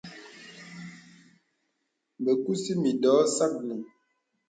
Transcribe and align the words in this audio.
Bə 2.23 2.31
kūsì 2.43 2.71
mìndɔ̄ɔ̄ 2.81 3.25
sâknì. 3.35 3.75